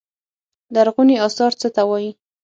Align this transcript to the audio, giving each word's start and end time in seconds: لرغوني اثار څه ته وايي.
لرغوني 0.73 1.15
اثار 1.27 1.51
څه 1.61 1.67
ته 1.75 1.81
وايي. 1.89 2.11